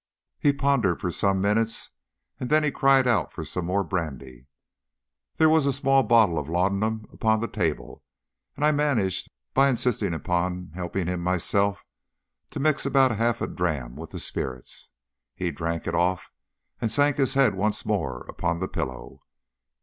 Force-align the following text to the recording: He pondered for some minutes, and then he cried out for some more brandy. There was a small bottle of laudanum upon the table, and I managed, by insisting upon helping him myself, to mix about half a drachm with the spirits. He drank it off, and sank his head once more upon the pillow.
He 0.39 0.51
pondered 0.51 0.99
for 0.99 1.11
some 1.11 1.39
minutes, 1.41 1.91
and 2.39 2.49
then 2.49 2.63
he 2.63 2.71
cried 2.71 3.05
out 3.07 3.31
for 3.31 3.45
some 3.45 3.65
more 3.67 3.83
brandy. 3.83 4.47
There 5.37 5.47
was 5.47 5.67
a 5.67 5.71
small 5.71 6.01
bottle 6.01 6.39
of 6.39 6.49
laudanum 6.49 7.05
upon 7.13 7.39
the 7.39 7.47
table, 7.47 8.01
and 8.55 8.65
I 8.65 8.71
managed, 8.71 9.29
by 9.53 9.69
insisting 9.69 10.15
upon 10.15 10.71
helping 10.73 11.05
him 11.05 11.21
myself, 11.21 11.85
to 12.49 12.59
mix 12.59 12.83
about 12.83 13.11
half 13.15 13.41
a 13.41 13.47
drachm 13.47 13.95
with 13.95 14.09
the 14.09 14.19
spirits. 14.19 14.89
He 15.35 15.51
drank 15.51 15.85
it 15.85 15.93
off, 15.93 16.31
and 16.81 16.91
sank 16.91 17.17
his 17.17 17.35
head 17.35 17.53
once 17.53 17.85
more 17.85 18.21
upon 18.23 18.59
the 18.59 18.67
pillow. 18.67 19.21